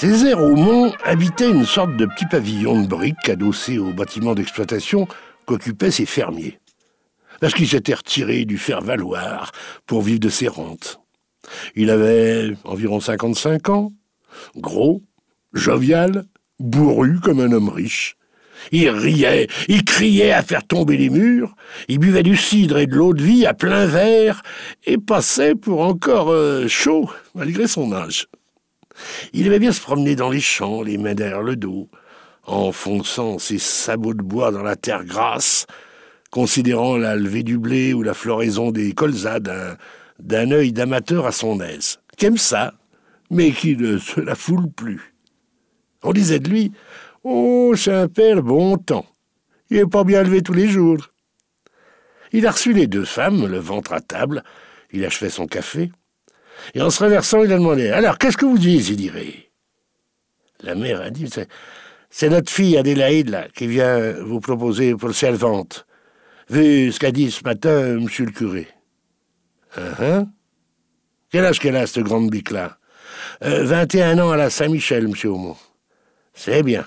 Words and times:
Césaire 0.00 0.40
Aumont 0.40 0.92
habitait 1.04 1.50
une 1.50 1.66
sorte 1.66 1.96
de 1.96 2.06
petit 2.06 2.26
pavillon 2.26 2.82
de 2.82 2.86
briques 2.86 3.28
adossé 3.28 3.78
au 3.78 3.92
bâtiment 3.92 4.36
d'exploitation 4.36 5.08
qu'occupaient 5.44 5.90
ses 5.90 6.06
fermiers. 6.06 6.60
Parce 7.40 7.52
qu'il 7.52 7.66
s'était 7.66 7.94
retiré 7.94 8.44
du 8.44 8.58
faire-valoir 8.58 9.50
pour 9.86 10.02
vivre 10.02 10.20
de 10.20 10.28
ses 10.28 10.46
rentes. 10.46 11.00
Il 11.74 11.90
avait 11.90 12.52
environ 12.62 13.00
55 13.00 13.70
ans, 13.70 13.92
gros, 14.54 15.02
jovial, 15.52 16.26
bourru 16.60 17.18
comme 17.18 17.40
un 17.40 17.50
homme 17.50 17.68
riche. 17.68 18.14
Il 18.70 18.90
riait, 18.90 19.48
il 19.66 19.82
criait 19.82 20.30
à 20.30 20.44
faire 20.44 20.64
tomber 20.64 20.96
les 20.96 21.10
murs, 21.10 21.56
il 21.88 21.98
buvait 21.98 22.22
du 22.22 22.36
cidre 22.36 22.78
et 22.78 22.86
de 22.86 22.94
l'eau 22.94 23.14
de 23.14 23.22
vie 23.24 23.46
à 23.46 23.52
plein 23.54 23.86
verre 23.86 24.44
et 24.84 24.96
passait 24.96 25.56
pour 25.56 25.80
encore 25.80 26.30
euh, 26.30 26.68
chaud 26.68 27.10
malgré 27.34 27.66
son 27.66 27.92
âge. 27.92 28.28
Il 29.32 29.46
aimait 29.46 29.58
bien 29.58 29.72
se 29.72 29.80
promener 29.80 30.16
dans 30.16 30.30
les 30.30 30.40
champs, 30.40 30.82
les 30.82 30.98
mains 30.98 31.14
derrière 31.14 31.42
le 31.42 31.56
dos, 31.56 31.88
enfonçant 32.44 33.38
ses 33.38 33.58
sabots 33.58 34.14
de 34.14 34.22
bois 34.22 34.50
dans 34.50 34.62
la 34.62 34.76
terre 34.76 35.04
grasse, 35.04 35.66
considérant 36.30 36.96
la 36.96 37.16
levée 37.16 37.42
du 37.42 37.58
blé 37.58 37.94
ou 37.94 38.02
la 38.02 38.14
floraison 38.14 38.70
des 38.70 38.92
colzas 38.92 39.40
d'un 39.40 40.50
œil 40.50 40.72
d'amateur 40.72 41.26
à 41.26 41.32
son 41.32 41.60
aise, 41.60 41.98
qu'aime 42.16 42.38
ça, 42.38 42.74
mais 43.30 43.52
qui 43.52 43.76
ne 43.76 43.98
se 43.98 44.20
la 44.20 44.34
foule 44.34 44.70
plus. 44.70 45.14
On 46.02 46.12
disait 46.12 46.38
de 46.38 46.48
lui 46.48 46.72
Oh, 47.24 47.74
c'est 47.76 47.92
un 47.92 48.08
père 48.08 48.42
bon 48.42 48.78
temps. 48.78 49.06
Il 49.70 49.78
n'est 49.78 49.86
pas 49.86 50.04
bien 50.04 50.22
levé 50.22 50.42
tous 50.42 50.54
les 50.54 50.68
jours. 50.68 51.10
Il 52.32 52.46
a 52.46 52.52
reçu 52.52 52.72
les 52.72 52.86
deux 52.86 53.04
femmes, 53.04 53.46
le 53.46 53.58
ventre 53.58 53.92
à 53.92 54.00
table. 54.00 54.44
Il 54.92 55.04
achevait 55.04 55.30
son 55.30 55.46
café. 55.46 55.90
Et 56.74 56.82
en 56.82 56.90
se 56.90 57.02
renversant, 57.02 57.42
il 57.42 57.52
a 57.52 57.56
demandé 57.56 57.90
Alors, 57.90 58.18
qu'est-ce 58.18 58.36
que 58.36 58.46
vous 58.46 58.58
désirez 58.58 59.50
La 60.62 60.74
mère 60.74 61.00
a 61.00 61.10
dit 61.10 61.28
C'est 62.10 62.28
notre 62.28 62.50
fille 62.50 62.76
Adélaïde, 62.76 63.30
là, 63.30 63.48
qui 63.54 63.66
vient 63.66 64.12
vous 64.22 64.40
proposer 64.40 64.94
pour 64.94 65.08
le 65.08 65.14
servante. 65.14 65.86
Vu 66.50 66.92
ce 66.92 66.98
qu'a 66.98 67.10
dit 67.12 67.30
ce 67.30 67.44
matin 67.44 67.94
monsieur 68.00 68.24
le 68.24 68.32
curé. 68.32 68.68
Uh 69.76 69.80
-huh. 69.80 70.26
Quel 71.30 71.44
âge 71.44 71.58
qu'elle 71.60 71.76
a, 71.76 71.86
cette 71.86 72.04
grande 72.04 72.30
bique-là? 72.30 72.78
Euh, 73.44 73.64
21 73.64 74.18
ans 74.18 74.30
à 74.30 74.36
la 74.36 74.50
Saint-Michel, 74.50 75.08
monsieur 75.08 75.30
Aumont. 75.30 75.56
C'est 76.32 76.62
bien. 76.62 76.86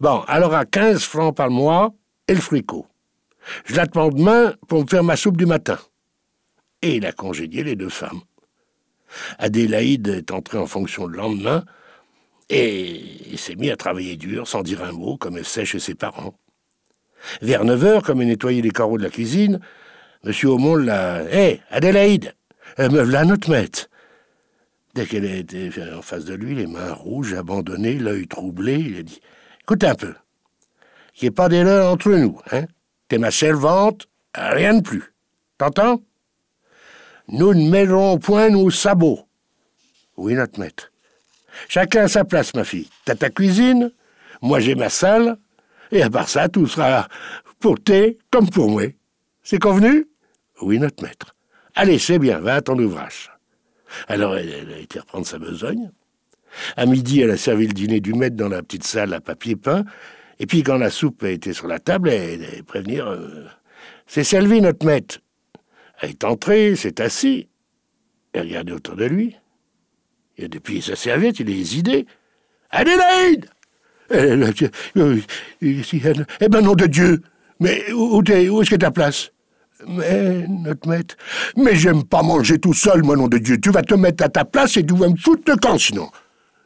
Bon, 0.00 0.20
alors 0.26 0.54
à 0.54 0.64
15 0.64 1.02
francs 1.04 1.36
par 1.36 1.50
mois 1.50 1.92
et 2.28 2.34
le 2.34 2.40
fricot. 2.40 2.86
Je 3.64 3.76
l'attends 3.76 4.08
demain 4.08 4.54
pour 4.68 4.82
me 4.82 4.86
faire 4.86 5.04
ma 5.04 5.16
soupe 5.16 5.36
du 5.36 5.46
matin. 5.46 5.78
Et 6.82 6.96
il 6.96 7.06
a 7.06 7.12
congédié 7.12 7.62
les 7.62 7.76
deux 7.76 7.88
femmes. 7.88 8.22
Adélaïde 9.38 10.08
est 10.08 10.30
entrée 10.30 10.58
en 10.58 10.66
fonction 10.66 11.06
le 11.06 11.16
lendemain 11.16 11.64
et 12.50 13.36
s'est 13.36 13.54
mis 13.54 13.70
à 13.70 13.76
travailler 13.76 14.16
dur, 14.16 14.46
sans 14.46 14.62
dire 14.62 14.82
un 14.82 14.92
mot, 14.92 15.16
comme 15.16 15.38
elle 15.38 15.44
sait 15.44 15.64
chez 15.64 15.78
ses 15.78 15.94
parents. 15.94 16.34
Vers 17.40 17.64
9 17.64 17.84
heures, 17.84 18.02
comme 18.02 18.20
elle 18.20 18.28
nettoyait 18.28 18.62
les 18.62 18.70
carreaux 18.70 18.98
de 18.98 19.02
la 19.02 19.10
cuisine, 19.10 19.60
M. 20.24 20.32
Aumont 20.44 20.76
l'a. 20.76 21.22
Hé, 21.32 21.60
Adélaïde 21.70 22.34
Me 22.78 23.02
voilà 23.02 23.24
notre 23.24 23.50
maître 23.50 23.88
Dès 24.94 25.06
qu'elle 25.06 25.24
était 25.24 25.70
en 25.96 26.02
face 26.02 26.26
de 26.26 26.34
lui, 26.34 26.54
les 26.54 26.66
mains 26.66 26.92
rouges, 26.92 27.32
abandonnées, 27.32 27.94
l'œil 27.94 28.28
troublé, 28.28 28.76
il 28.78 28.98
a 28.98 29.02
dit 29.02 29.20
Écoute 29.62 29.84
un 29.84 29.94
peu. 29.94 30.14
Qu'il 31.14 31.26
n'y 31.26 31.28
ait 31.28 31.30
pas 31.30 31.48
d'erreur 31.48 31.90
entre 31.92 32.10
nous, 32.10 32.38
hein 32.50 32.66
T'es 33.08 33.18
ma 33.18 33.30
servante, 33.30 34.06
rien 34.34 34.74
de 34.74 34.82
plus. 34.82 35.14
T'entends? 35.58 36.02
Nous 37.32 37.54
ne 37.54 37.68
mêlerons 37.68 38.18
point 38.18 38.50
nos 38.50 38.70
sabots. 38.70 39.26
Oui, 40.16 40.34
notre 40.34 40.60
maître. 40.60 40.92
Chacun 41.68 42.04
à 42.04 42.08
sa 42.08 42.24
place, 42.24 42.54
ma 42.54 42.64
fille. 42.64 42.88
T'as 43.04 43.14
ta 43.14 43.30
cuisine, 43.30 43.90
moi 44.40 44.60
j'ai 44.60 44.74
ma 44.74 44.88
salle, 44.88 45.38
et 45.90 46.02
à 46.02 46.10
part 46.10 46.28
ça, 46.28 46.48
tout 46.48 46.66
sera 46.66 47.08
pour 47.58 47.80
thé 47.80 48.18
comme 48.30 48.48
pour 48.48 48.70
moi. 48.70 48.84
C'est 49.42 49.58
convenu? 49.58 50.06
Oui, 50.60 50.78
notre 50.78 51.02
maître. 51.02 51.34
Allez, 51.74 51.98
c'est 51.98 52.18
bien, 52.18 52.38
va 52.38 52.56
à 52.56 52.62
ton 52.62 52.78
ouvrage. 52.78 53.30
Alors 54.08 54.36
elle, 54.36 54.72
a 54.72 54.78
été 54.78 55.00
reprendre 55.00 55.26
sa 55.26 55.38
besogne. 55.38 55.90
À 56.76 56.86
midi, 56.86 57.20
elle 57.20 57.30
a 57.30 57.36
servi 57.36 57.66
le 57.66 57.72
dîner 57.72 58.00
du 58.00 58.12
maître 58.12 58.36
dans 58.36 58.48
la 58.48 58.62
petite 58.62 58.84
salle 58.84 59.14
à 59.14 59.20
papier 59.20 59.56
peint. 59.56 59.84
Et 60.38 60.46
puis, 60.46 60.62
quand 60.62 60.76
la 60.76 60.90
soupe 60.90 61.22
a 61.22 61.30
été 61.30 61.52
sur 61.52 61.66
la 61.66 61.78
table, 61.78 62.10
elle 62.10 62.44
a 62.44 62.62
prévenir 62.62 63.06
euh, 63.06 63.46
C'est 64.06 64.24
servi, 64.24 64.60
notre 64.60 64.84
maître. 64.84 65.20
Elle 66.02 66.10
est 66.10 66.24
entrée, 66.24 66.74
s'est 66.74 67.00
assis, 67.00 67.48
et 68.34 68.40
regardé 68.40 68.72
autour 68.72 68.96
de 68.96 69.04
lui. 69.04 69.36
Et 70.36 70.48
depuis 70.48 70.82
sa 70.82 70.96
serviette, 70.96 71.38
il 71.38 71.48
a 71.48 71.52
des 71.54 71.78
idées. 71.78 72.06
Adélaïde 72.70 73.46
Eh 74.10 74.36
ben, 76.48 76.60
nom 76.60 76.74
de 76.74 76.86
Dieu 76.86 77.22
Mais 77.60 77.92
où, 77.92 78.20
où 78.20 78.22
est-ce 78.62 78.70
que 78.70 78.76
ta 78.76 78.90
place? 78.90 79.30
Mais, 79.86 80.46
notre 80.48 80.88
maître, 80.88 81.16
mais 81.56 81.74
j'aime 81.74 82.04
pas 82.04 82.22
manger 82.22 82.58
tout 82.58 82.74
seul, 82.74 83.02
mon 83.02 83.16
nom 83.16 83.28
de 83.28 83.38
Dieu. 83.38 83.60
Tu 83.60 83.70
vas 83.70 83.82
te 83.82 83.94
mettre 83.94 84.24
à 84.24 84.28
ta 84.28 84.44
place 84.44 84.76
et 84.76 84.86
tu 84.86 84.94
vas 84.94 85.08
me 85.08 85.16
foutre 85.16 85.42
le 85.46 85.56
camp, 85.56 85.78
sinon. 85.78 86.08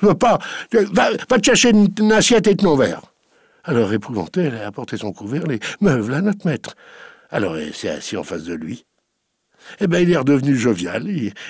Je 0.00 0.06
veux 0.06 0.14
pas. 0.14 0.38
Va, 0.72 1.16
te 1.16 1.44
chercher 1.44 1.70
une, 1.70 2.12
assiette 2.12 2.46
et 2.46 2.56
ton 2.56 2.76
verre. 2.76 3.02
Alors, 3.64 3.92
épouvantée, 3.92 4.42
elle 4.42 4.56
a 4.56 4.66
apporté 4.66 4.96
son 4.96 5.12
couvert, 5.12 5.46
les 5.46 5.58
meufs, 5.80 6.08
là, 6.08 6.20
notre 6.20 6.46
maître. 6.46 6.74
Alors, 7.30 7.56
elle 7.56 7.74
s'est 7.74 7.88
assise 7.88 8.18
en 8.18 8.24
face 8.24 8.44
de 8.44 8.54
lui. 8.54 8.84
Eh 9.80 9.86
bien, 9.86 10.00
il 10.00 10.10
est 10.10 10.16
redevenu 10.16 10.56
jovial. 10.56 11.06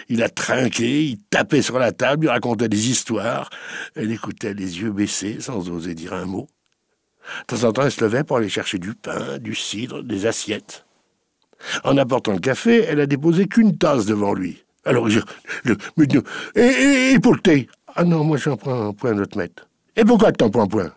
Il, 0.08 0.22
a 0.22 0.28
trinqué, 0.28 1.04
il 1.04 1.18
tapait 1.30 1.62
sur 1.62 1.78
la 1.78 1.92
table, 1.92 2.26
il 2.26 2.28
racontait 2.28 2.68
des 2.68 2.90
histoires. 2.90 3.50
Elle 3.94 4.12
écoutait 4.12 4.54
les 4.54 4.80
yeux 4.80 4.92
baissés, 4.92 5.38
sans 5.40 5.68
oser 5.70 5.94
dire 5.94 6.12
un 6.12 6.26
mot. 6.26 6.48
De 7.48 7.56
temps 7.56 7.68
en 7.68 7.72
temps, 7.72 7.82
elle 7.82 7.92
se 7.92 8.02
levait 8.02 8.24
pour 8.24 8.38
aller 8.38 8.48
chercher 8.48 8.78
du 8.78 8.94
pain, 8.94 9.38
du 9.38 9.54
cidre, 9.54 10.02
des 10.02 10.26
assiettes. 10.26 10.86
En 11.84 11.96
apportant 11.96 12.32
le 12.32 12.38
café, 12.38 12.84
elle 12.84 13.00
a 13.00 13.06
déposé 13.06 13.46
qu'une 13.46 13.76
tasse 13.76 14.06
devant 14.06 14.32
lui. 14.32 14.64
Alors, 14.84 15.08
je, 15.10 15.20
le, 15.64 15.76
et, 16.54 17.12
et, 17.12 17.18
pour 17.18 17.34
le 17.34 17.40
thé? 17.40 17.68
Ah 17.94 18.04
non, 18.04 18.24
moi 18.24 18.36
j'en 18.36 18.56
prends 18.56 18.88
un 18.88 18.92
point, 18.92 19.12
notre 19.12 19.36
maître. 19.36 19.68
Et 19.96 20.04
pourquoi 20.04 20.32
t'en 20.32 20.50
prends 20.50 20.68
point? 20.68 20.92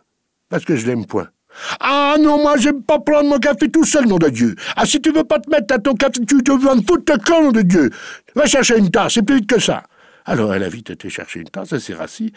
Parce 0.50 0.64
que 0.64 0.76
je 0.76 0.86
l'aime 0.86 1.06
point. 1.06 1.30
Ah 1.80 2.16
non, 2.20 2.42
moi 2.42 2.58
j'aime 2.58 2.84
pas 2.84 3.00
prendre 3.00 3.30
mon 3.30 3.40
café 3.40 3.70
tout 3.70 3.84
seul, 3.84 4.08
nom 4.08 4.18
de 4.18 4.30
Dieu. 4.30 4.56
Ah 4.76 4.86
si 4.86 5.02
tu 5.02 5.12
veux 5.12 5.24
pas 5.24 5.40
te 5.40 5.50
mettre 5.50 5.74
à 5.74 5.80
ton 5.80 5.94
café, 5.94 6.26
tu 6.26 6.44
te 6.44 6.52
veux 6.52 6.76
me 6.76 6.82
foutre 6.82 7.14
le 7.14 7.44
nom 7.44 7.52
de 7.52 7.62
Dieu. 7.62 7.90
Va 8.36 8.46
chercher 8.46 8.78
une 8.78 8.90
tasse, 8.90 9.14
c'est 9.14 9.24
plus 9.24 9.38
vite 9.38 9.50
que 9.50 9.60
ça. 9.60 9.84
Alors 10.26 10.54
elle 10.54 10.64
a 10.64 10.70
vite 10.70 10.90
été 10.90 11.10
chercher 11.10 11.42
une 11.42 11.50
tasse, 11.50 11.72
elle 11.74 11.82
s'est 11.82 11.94
rassis. 11.94 12.32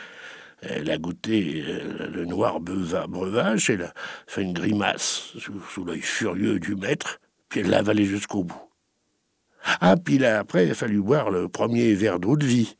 Elle 0.62 0.90
a 0.90 0.98
goûté 0.98 1.62
euh, 1.66 2.08
le 2.08 2.24
noir 2.24 2.60
breuvage, 2.60 3.68
elle 3.68 3.82
a 3.82 3.94
fait 4.26 4.42
une 4.42 4.54
grimace 4.54 5.32
sous, 5.68 5.84
l'œil 5.84 6.00
furieux 6.00 6.58
du 6.58 6.74
maître, 6.74 7.20
puis 7.48 7.60
elle 7.60 7.70
l'a 7.70 7.78
avalé 7.78 8.06
jusqu'au 8.06 8.44
bout. 8.44 8.62
Ah, 9.80 9.96
puis 10.02 10.18
là, 10.18 10.38
après, 10.38 10.66
il 10.66 10.70
a 10.70 10.74
fallu 10.74 11.00
boire 11.00 11.30
le 11.30 11.48
premier 11.48 11.94
verre 11.94 12.18
d'eau 12.18 12.36
de 12.36 12.46
vie, 12.46 12.76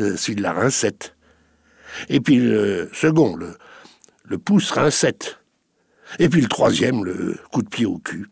euh, 0.00 0.16
celui 0.16 0.36
de 0.36 0.42
la 0.42 0.52
rincette. 0.52 1.14
Et 2.08 2.20
puis 2.20 2.36
le 2.36 2.88
second, 2.92 3.36
le, 3.36 3.56
le 4.24 4.38
pouce 4.38 4.70
rincette. 4.70 5.39
Et 6.18 6.28
puis 6.28 6.40
le 6.40 6.48
troisième, 6.48 7.04
le 7.04 7.38
coup 7.52 7.62
de 7.62 7.68
pied 7.68 7.86
au 7.86 7.98
cul. 7.98 8.28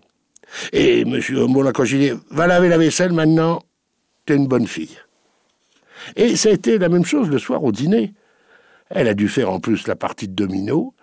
Et 0.72 1.03
M. 1.03 1.21
Homo 1.37 1.71
quand 1.72 1.84
j'ai 1.84 1.99
dit 1.99 2.21
Va 2.31 2.47
laver 2.47 2.69
la 2.69 2.78
vaisselle 2.78 3.12
maintenant, 3.12 3.62
t'es 4.27 4.37
une 4.37 4.49
bonne 4.49 4.66
fille. 4.66 4.99
Et 6.16 6.37
ça 6.37 6.49
a 6.49 6.53
été 6.53 6.78
la 6.78 6.89
même 6.89 7.05
chose 7.05 7.28
le 7.28 7.39
soir 7.39 7.62
au 7.65 7.72
dîner. 7.72 8.15
Elle 8.91 9.09
a 9.09 9.15
dû 9.15 9.28
faire 9.28 9.50
en 9.50 9.61
plus 9.61 9.87
la 9.87 9.97
partie 9.97 10.28
de 10.28 10.34
domino, 10.34 10.94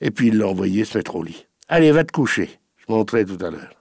et 0.00 0.10
puis 0.10 0.28
il 0.28 0.38
l'a 0.38 0.48
envoyé 0.48 0.84
se 0.84 0.98
mettre 0.98 1.16
au 1.16 1.22
lit. 1.22 1.46
Allez, 1.68 1.90
va 1.92 2.04
te 2.04 2.12
coucher, 2.12 2.58
je 2.76 2.92
montrerai 2.92 3.24
tout 3.24 3.38
à 3.42 3.50
l'heure. 3.50 3.74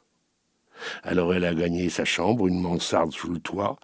Alors 1.04 1.34
elle 1.34 1.46
a 1.46 1.54
gagné 1.54 1.90
sa 1.90 2.06
chambre, 2.06 2.48
une 2.48 2.60
mansarde 2.60 3.12
sous 3.12 3.30
le 3.30 3.40
toit. 3.40 3.78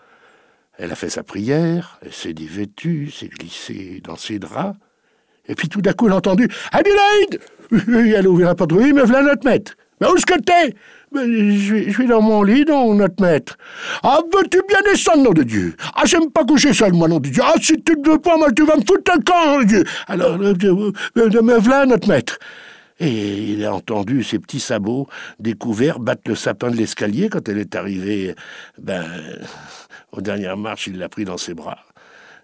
Elle 0.77 0.91
a 0.91 0.95
fait 0.95 1.09
sa 1.09 1.23
prière, 1.23 1.99
elle 2.01 2.13
s'est 2.13 2.33
dévêtue, 2.33 3.11
s'est 3.11 3.27
glissée 3.27 4.01
dans 4.03 4.15
ses 4.15 4.39
draps. 4.39 4.77
Et 5.47 5.55
puis 5.55 5.69
tout 5.69 5.81
d'un 5.81 5.93
coup, 5.93 6.07
elle 6.07 6.13
a 6.13 6.17
entendu 6.17 6.47
Adélaïde 6.71 7.39
Elle 8.17 8.25
a 8.25 8.29
ouvert 8.29 8.47
la 8.47 8.55
porte. 8.55 8.71
Oui, 8.73 8.93
mais 8.93 9.03
voilà 9.03 9.23
notre 9.23 9.45
maître. 9.45 9.73
Mais 9.99 10.07
où 10.07 10.15
est-ce 10.15 10.25
que 10.25 10.39
t'es? 10.39 10.75
Je, 11.15 11.89
suis 11.91 12.05
dans 12.05 12.21
mon 12.21 12.43
lit, 12.43 12.65
donc, 12.65 12.97
notre 12.97 13.21
maître. 13.21 13.57
Ah, 14.03 14.19
veux-tu 14.33 14.61
bien 14.67 14.79
descendre, 14.85 15.23
nom 15.23 15.31
de 15.31 15.43
Dieu? 15.43 15.75
Ah, 15.95 16.03
j'aime 16.05 16.29
pas 16.29 16.43
coucher 16.43 16.73
seul, 16.73 16.93
moi, 16.93 17.07
nom 17.07 17.19
de 17.19 17.29
Dieu. 17.29 17.41
Ah, 17.43 17.55
si 17.61 17.81
tu 17.81 17.93
ne 17.97 18.11
veux 18.11 18.19
pas, 18.19 18.37
moi, 18.37 18.51
tu 18.51 18.65
vas 18.65 18.75
me 18.75 18.81
foutre 18.81 19.11
un 19.11 19.19
camp, 19.21 19.45
nom 19.45 19.59
de 19.61 19.65
Dieu. 19.65 19.83
Alors, 20.07 20.37
euh, 20.39 20.53
euh, 20.63 21.41
me 21.41 21.57
voilà, 21.57 21.85
notre 21.85 22.07
maître. 22.07 22.37
Et 22.99 23.51
il 23.51 23.65
a 23.65 23.73
entendu 23.73 24.23
ses 24.23 24.39
petits 24.39 24.59
sabots 24.59 25.07
découverts 25.39 25.99
battre 25.99 26.23
le 26.25 26.35
sapin 26.35 26.71
de 26.71 26.75
l'escalier 26.75 27.29
quand 27.29 27.47
elle 27.47 27.59
est 27.59 27.75
arrivée. 27.75 28.35
Ben, 28.79 29.05
aux 30.11 30.21
dernières 30.21 30.57
marches, 30.57 30.87
il 30.87 30.97
l'a 30.97 31.09
pris 31.09 31.23
dans 31.23 31.37
ses 31.37 31.53
bras. 31.53 31.79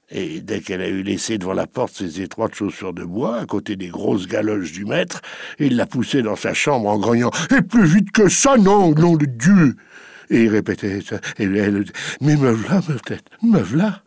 Et 0.09 0.41
dès 0.41 0.61
qu'elle 0.61 0.81
a 0.81 0.89
eu 0.89 1.01
laissé 1.01 1.38
devant 1.38 1.53
la 1.53 1.65
porte 1.65 1.94
ses 1.95 2.21
étroites 2.21 2.53
chaussures 2.55 2.94
de 2.94 3.03
bois, 3.03 3.38
à 3.38 3.45
côté 3.45 3.75
des 3.75 3.88
grosses 3.88 4.27
galoches 4.27 4.71
du 4.71 4.85
maître, 4.85 5.21
il 5.59 5.75
l'a 5.75 5.85
poussée 5.85 6.21
dans 6.21 6.35
sa 6.35 6.53
chambre 6.53 6.89
en 6.89 7.00
grognant 7.00 7.31
Et 7.55 7.61
plus 7.61 7.85
vite 7.85 8.11
que 8.11 8.29
ça, 8.29 8.57
non, 8.57 8.94
nom 8.94 9.15
de 9.15 9.25
Dieu 9.25 9.75
Et 10.29 10.44
il 10.44 10.50
répétait 10.50 11.01
ça. 11.01 11.19
Et 11.39 11.45
elle, 11.45 11.85
mais 12.21 12.35
me 12.35 12.51
v'là, 12.51 12.81
me 12.88 13.00
tête, 13.00 13.25
me 13.41 13.59
v'là. 13.59 14.03